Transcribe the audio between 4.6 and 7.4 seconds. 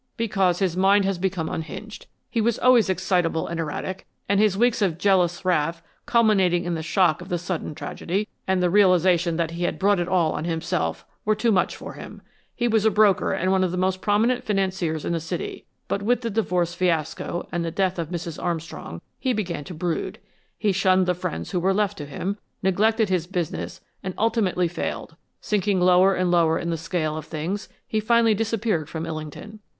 of jealous wrath, culminating in the shock of the